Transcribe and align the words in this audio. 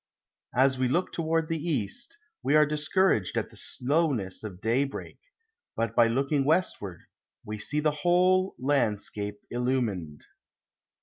As 0.55 0.79
we 0.79 0.87
look 0.87 1.13
toward 1.13 1.47
the 1.47 1.59
east, 1.59 2.17
we 2.41 2.55
are 2.55 2.65
discouraged 2.65 3.37
at 3.37 3.51
the 3.51 3.55
slowness 3.55 4.43
of 4.43 4.59
daybreak; 4.59 5.19
but 5.75 5.95
by 5.95 6.07
looking 6.07 6.43
westward 6.43 7.01
we 7.45 7.59
see 7.59 7.81
the 7.81 7.91
whole 7.91 8.55
landscape 8.57 9.39
illumined. 9.51 10.23